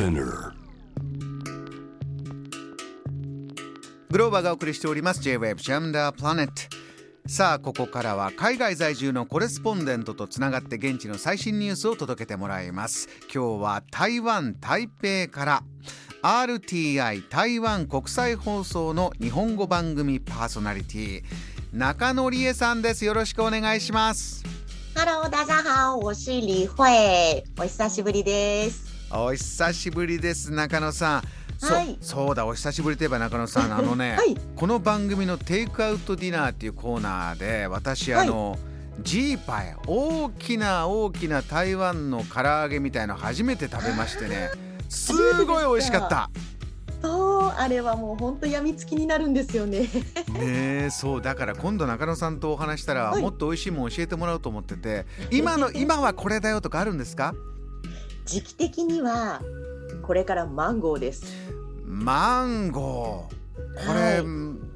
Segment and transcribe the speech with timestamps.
[0.00, 0.54] Spinner.
[4.10, 5.20] グローバーがお送りしております。
[5.20, 6.48] J-Wave Jam the Planet
[7.26, 13.10] さあここからは海外在住のコレスポンデントとつながって現地の最新ニュースを届けてもらいます。
[13.32, 15.62] 今日は台湾台北から
[16.22, 21.22] RTI 台湾国際放送の日本語番組パーソナリティ
[21.74, 23.04] 中野理恵さんです。
[23.04, 24.42] よろしくお願いします。
[24.94, 28.89] Hello，大家好，我是李慧，お久しぶりです。
[29.12, 31.22] お久しぶりです中野さん。
[31.58, 31.98] そはい。
[32.00, 33.72] そうだお久しぶりといえば中野さん。
[33.76, 34.36] あのね、はい。
[34.54, 38.28] この番組のテイクアウトディナーっていうコーナーで私はい。
[38.28, 38.56] あの、
[39.02, 44.50] ジーパイ大きな大きな台湾の唐揚げみたいの初めて食べましてね。
[44.88, 45.12] す
[45.44, 46.30] ごい美味しかった。
[47.02, 49.80] そう、あれはもう本当やみつきになるんですよね。
[49.80, 49.86] ね
[50.38, 53.22] えそうだから今度中野さんとお話したら、はい。
[53.22, 57.34] もっと美味しいもん教えてもらおうと思ってて今の今はこれだよとかあるんですか？
[58.24, 59.40] 時期的には
[60.02, 61.24] これからマンゴーです。
[61.86, 64.24] マンゴーこれ、はい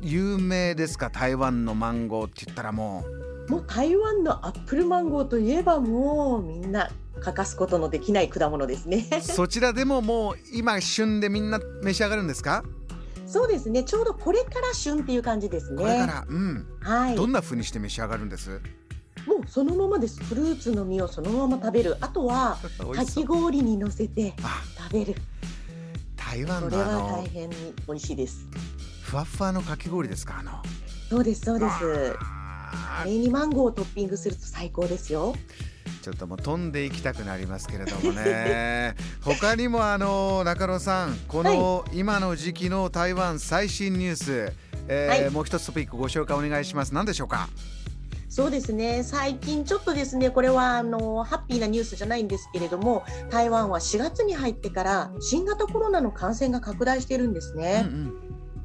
[0.07, 1.09] 有名ですか？
[1.11, 3.05] 台湾のマンゴーって言ったらも
[3.49, 9.07] うもう台湾のアップルマンゴーといえばもうみんな欠かすことのできない果物ですね。
[9.23, 12.65] そちらでももう今旬でみんな召し上がるんですか、
[13.27, 13.83] そうですね。
[13.85, 15.83] ちょうどこれから旬っていう感じですね。
[15.83, 17.11] これからうんはい。
[17.13, 18.61] もどんな風にして召し上がるんです？
[19.33, 20.23] うそのままです。
[20.23, 21.97] フルーツの実をそのまま食べる。
[22.01, 22.59] あとは
[22.95, 25.15] かき氷に乗せてあ食べる。
[26.17, 26.85] 台湾これは
[27.23, 28.47] 大変に美味しいです。
[29.03, 30.53] ふわふわのかき氷ですかあの
[31.09, 31.73] そうですそうです。
[31.73, 35.35] あーカレーにマンゴーをトッピングすると最高ですよ。
[36.03, 38.95] ちょっともう飛んでいきたくなりますけれどもね
[39.25, 44.53] 他にもあの中野さんこの今の時期の台湾最新ニュース、
[44.87, 47.49] えーはいもう一つトピックご紹介お願いします何でしょうか？
[48.35, 49.05] そうですね。
[49.05, 57.85] 最近ちょっとですね、これはあのハッピーなニュースじゃないんですけれども、台湾は4月に入ってから新型コロナの感染が拡大しているんですね。
[57.87, 58.15] うんうん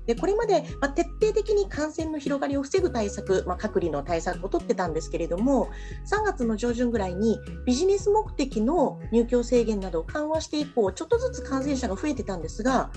[0.07, 5.69] でこれまで、まあ、徹底的に感染の広がりを防ぐ対策、まあ、隔離の対策を取ってたんですけれども
[6.11, 7.37] 3月の上旬ぐらいに
[7.67, 12.89] ビジネス目的の入居制限などを緩和して以降ちょっとずつ感染者が増えてたんですが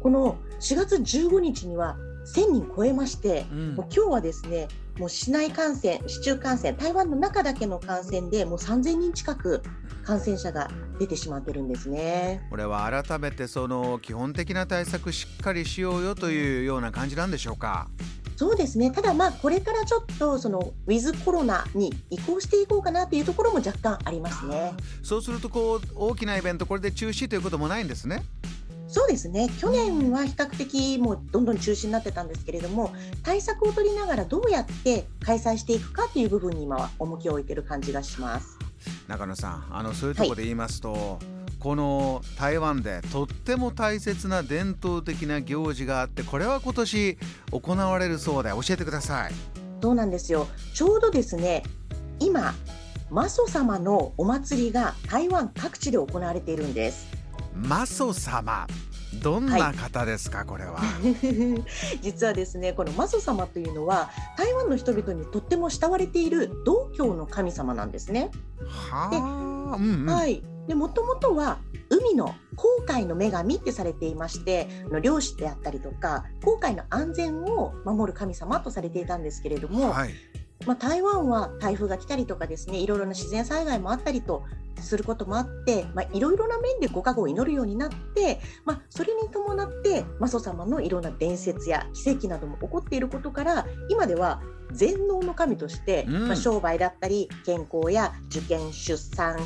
[0.00, 4.68] この4月15日には1000人超えましてうんもう今日はですね
[4.98, 9.62] もう市内感染市中感染台湾の中だけの感染でもう3000人近く
[10.04, 12.46] 感染者が出てしまってるんですね。
[12.50, 17.88] これは改めてその基本的な対策しっかりしようよというような感じなんでしょうか？
[18.36, 18.90] そうですね。
[18.90, 24.74] ただまあこれからちょっとそのウィズコロナに移行していこうかなというところも若干ありますね。
[25.02, 28.24] そうするとこう大きなイベントこれで中止ということもないんですね？
[28.92, 29.48] そうですね。
[29.58, 32.92] 去年は比較的もうどんどん中止になってたんですけれども、
[33.22, 38.58] 対策を取りながらどうやって開催していくかという部分に今は重きを置いてる感じがします。
[39.08, 41.18] 中野さんあのそういうところで言いますと、
[41.58, 47.18] この台湾でとっても大切な伝統的な行事があってこれは今年
[47.50, 49.32] 行われるそうで教えてください
[49.80, 50.48] そうなんですよ。
[50.74, 51.62] ちょうどですね、
[52.20, 52.52] 今、
[53.10, 57.21] マソ様のお祭りが台湾各地で行われているんです。
[57.54, 58.66] マソ様。
[59.22, 60.80] どんな方ですか、これは。
[62.00, 68.30] 実はですねこのマソ様というのは台湾の人々にとっても慕われている道教の神様なんですね。
[68.66, 69.10] は
[69.72, 71.58] あうんうん、はい、でもともとは
[71.90, 74.68] 海の航海の女神ってされていまして
[75.02, 80.10] 漁師であったりとか航海の安全を守る神様とされていたんですけれども、はい
[80.66, 84.44] まあ、台湾は台風が来たりとかですねいろいろな自然災害もあったりと
[84.80, 94.42] することもあって、まあ、いろいろな面でご加護を祈るようになって、まあ、それに伴ってマソ様のいろんな伝説や奇跡なども起こっていることから今では
[94.72, 96.28] 全能の神として、うん。
[96.28, 99.38] まあ、商売だったり健康や受験出産、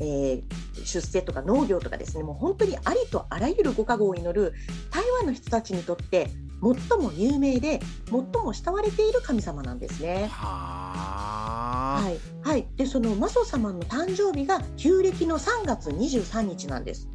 [0.00, 0.42] えー
[0.84, 4.54] 出世とか農業とかですねもう本当にありとあらゆるご加護を祈る
[4.90, 10.28] 台湾の人たちにとって最も有名で最も慕われている神様なんですね。
[10.30, 12.02] は
[12.44, 17.08] い、はい、でそのマソ様の誕生日が旧暦の3月23日なんです。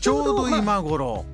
[0.00, 1.24] ちょうどまあ今頃、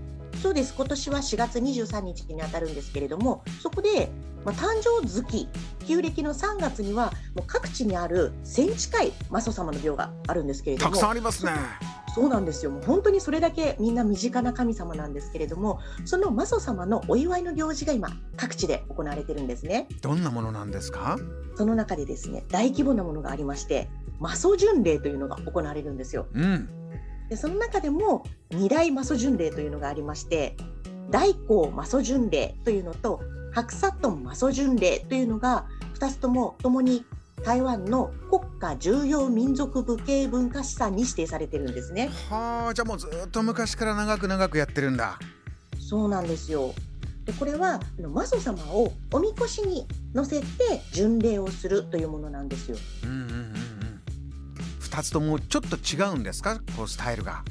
[0.42, 0.74] そうです。
[0.74, 4.10] 今年は4月23日にあたるんですけれどもそこで、
[4.44, 5.48] まあ、誕生月
[5.86, 10.90] 旧暦の3月にはもう各地にある1000近いマソ様の廟があるんですけれども。
[10.90, 11.52] たくさんありますね
[12.14, 19.88] そうなんですよもう本当にそれだけみんな身近な神様なんですけれどもそのマソ様のお祝いの行事が今各地で行われてるんですね。
[20.00, 21.18] どんなものなんですか？
[21.56, 23.88] その中でですね大規模なものがありまして
[24.20, 26.26] マソ巡礼というのが行われるんですよ。
[26.34, 26.68] うん
[27.28, 30.56] でその中でも二大マソ巡礼というのがありまして
[31.10, 33.20] 大光マソ巡礼というのと
[33.52, 35.66] 白砂トンマソ巡礼というのが
[35.98, 37.04] 2つとも共に
[37.44, 42.10] 台湾の国家重要民族無形文化資産に指定されてるんですね。
[42.30, 45.18] はあじゃあもうずっと昔から長く長くやってるんだ。
[45.78, 46.74] そうなんですよ
[47.26, 47.78] でこれは
[48.10, 50.46] マ祖様をおみこしに乗せて
[50.92, 52.76] 巡礼をするというものなんですよ。
[53.04, 53.54] うんうんうんうん。
[54.80, 56.60] 二つともちょっと違うんですか？
[56.76, 57.44] こうスタイルが。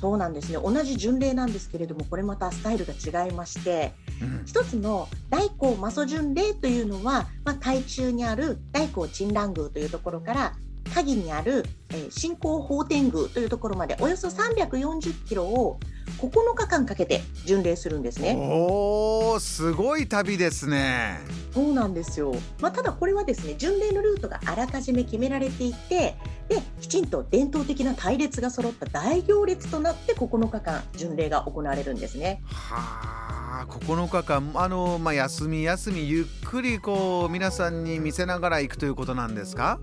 [0.00, 4.09] そうなんですね同じ巡礼なんですけれどもこれまたスタイルが違いましてうん
[4.46, 10.52] 一つの大光マソ巡礼というのは、まあ、台中にある大光鎮蘭宮というところから
[10.94, 15.78] 鍵にある、えー新興法天宮というところまでおよそ340キロを
[16.18, 18.36] 9日間かけて巡礼するんですね。
[18.36, 21.20] おおすごい旅ですね。
[21.54, 26.16] そうなんですよ、まあ、ただこれはですね巡礼のルートがあらかじめ決められていて
[26.48, 32.42] できちんと伝統的な隊列が揃った大行列となって9日間巡礼が行われるんですね。
[32.46, 33.29] はあ
[33.68, 34.50] 9日間。
[34.54, 39.78] あの、まあ、休み休みゆっくりこう皆さんに見せながら行くということなんですか？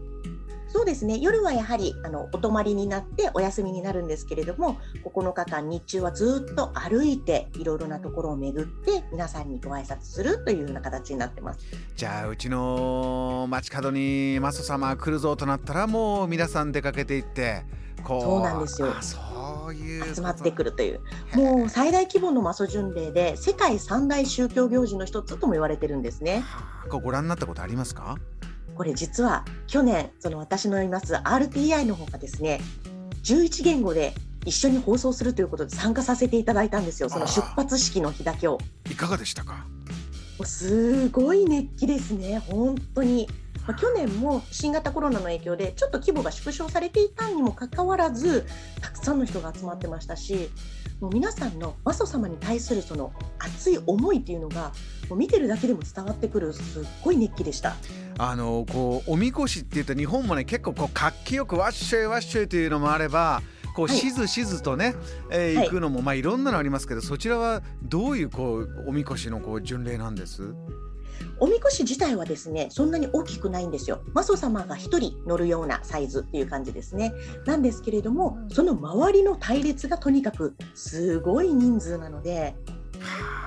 [0.69, 1.17] そうですね。
[1.17, 11.59] 夜はやはりあのお泊まりになってお休みになるんですけれども9日間日中はずっと歩いていろいろなところを巡って皆さんにご挨拶するというような形になってます。
[11.95, 17.63] じゃあうちの街角にマソ様来るぞとなったらもう皆さん出かけていって
[18.05, 18.93] そうなんですよ。
[18.97, 19.17] あそ
[19.69, 21.01] ういう集まってくるという。
[21.35, 26.41] もう最大規模のマソ巡礼で世界三大宗教行事の一つとも言われてるんですね。
[26.41, 28.17] はあこうご覧になったことありますか？
[28.75, 32.61] これ実は去年その私のいます RTI の方がですね
[33.23, 34.13] 11言語で
[34.45, 37.09] 一緒に放送するということで参加させていただいたんですよ。
[37.09, 38.59] その出発式の日だけを。
[38.89, 39.65] いかがでしたか？
[40.45, 42.39] すごい熱気ですね。
[42.39, 43.27] 本当に。
[43.67, 48.45] まあ、去年も新型コロナの影響でちょっと規模が縮小されていたにもかかわらず
[48.81, 50.49] たくさんの人が集まってましたし
[51.01, 54.71] もう皆さんのマソ様に対するその熱い思いっていうのが
[55.09, 57.75] もう見てるだけでも伝わってくるすっごい熱気でした。
[58.17, 63.43] あのこうおみこしっていうと日本もね結構こう活気よくわっしょいわっしょいというのもあれば
[63.75, 63.97] こうはい。
[63.97, 64.95] しずしずとね、
[65.29, 65.65] えーはい。
[65.65, 70.55] 行くのもまあいろんなのありますけどそちらはどういうこうおみこしのこう巡礼なんです？
[71.39, 74.01] おみこし自体はですねそんなに大きくないんですよ。
[74.13, 77.13] マソ様が1人乗るようなサイズっていう感じですね。
[77.45, 82.55] なんですけれどもその周りの隊列がとにかくすごい人数なので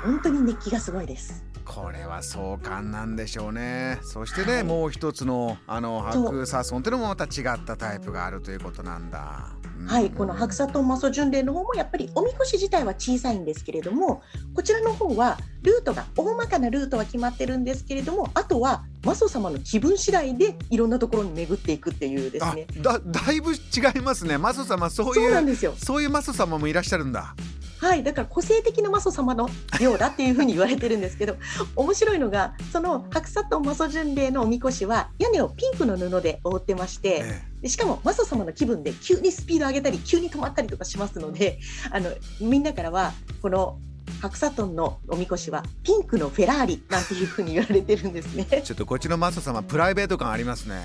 [0.04, 1.44] 本当に熱気がすごいです。
[1.64, 9.59] これは壮観なんでしょうねそしてね、はいもう一つのあの白サソンっていうのもまた違ったタイプがあるということなんだ。
[9.80, 9.86] うん。
[9.86, 14.22] はい、この白砂とマソ巡礼の方もやっぱりおみこし自体は小さいんですけれども
[14.54, 23.56] こちらの方はルートが大まかなルートは決まってるんですけれどもあとはマソ様の気分次第でいろんなところに巡っていくっていうですあねだだいぶ違
[23.96, 24.38] いますね。
[24.38, 25.74] マソ様そうそういうなんですよ。
[25.76, 27.34] そういうマソ様もいらっしゃるんだ。
[27.80, 29.48] はい、だから個性的なマソ様の
[29.80, 31.36] ようだっていうふうに言われてるんですけど
[31.76, 41.58] 面白いのがその白砂とマソ巡礼のおみこしは屋根をピンクの布で覆ってましてえでしかもマソ様の気分で急にスピード上げたり急に止まったりとかしますので
[41.90, 42.10] あの
[42.40, 43.12] みんなからは
[43.42, 43.78] この
[44.20, 48.46] 白砂トンのおみこしはピンクのフェラーリなんていうふうに言われてるんですね。
[48.50, 50.82] え ちょっとこっちのマソ様プライベート感ありますね。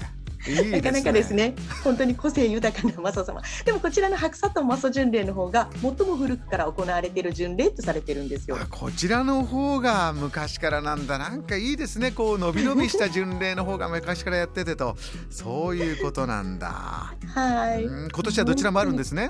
[0.49, 0.71] ね。
[0.71, 1.55] なかなかですね。
[1.83, 3.41] 本当に個性豊かなマソ様。
[3.65, 8.57] でもこちらの白砂トンマソ巡礼の方が最も古くから行われている巡礼とされてるんですよ。
[8.61, 11.17] あこちらの方が昔からなんだ。
[11.17, 12.11] なんかいいですね。
[12.11, 14.95] こう伸び伸びした巡礼の方が昔からやっててと。
[15.29, 17.83] そういうことなんだ、はい。
[17.83, 18.09] うん。
[18.09, 19.29] 今年はどちらもあるんですね？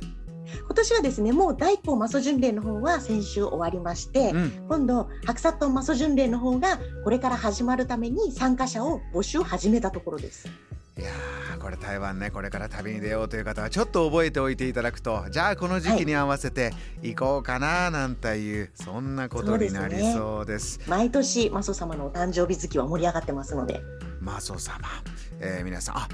[0.60, 4.52] 今年はですねもう第一報マソ巡礼の方は先週終わりまして、うん。
[4.68, 10.48] 今度白砂トンマソ巡礼の方がこれから始まるために参加者を募集を始めたところです。
[11.66, 20.80] これ台湾ねこれから旅に出ようという方はちょっと覚えておいていただくとじゃあこの時期に合わせて行こうかななんていうそんなことになりそうです。
[20.86, 23.82] 毎年マソ様のお誕生日月は盛り上がってますので、
[24.22, 24.78] マソ様、
[25.40, 25.98] えー皆さん。
[25.98, 26.08] あ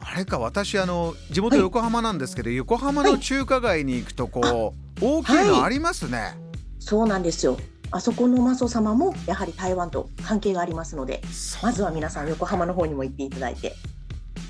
[0.00, 1.62] あれか私あの地元はい。
[1.62, 6.36] 横浜なんですけど、横浜の中華街に行くとこう、大きいのありますね、
[6.80, 7.56] そうなんですよ。
[7.92, 11.22] あそこのマソ様もやはり台湾と関係がありますので、
[11.62, 13.76] まずは皆さん横浜の方にも行っていただいて、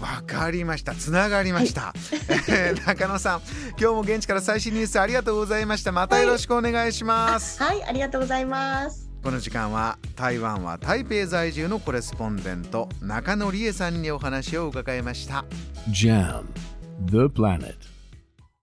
[0.00, 0.94] わかりました。
[0.94, 1.94] つながりました、
[2.48, 3.40] えー 中野さん
[3.78, 5.92] 今日も現地から最新ニュースありがとうございました。
[5.92, 9.08] またよろしくお願いします、はい、ありがとうございます。
[9.22, 15.44] この時間は台湾は台北在住のコレスポンデント中野理恵さんにお話を伺いました。
[15.90, 16.44] Jam,
[17.06, 17.95] the planet.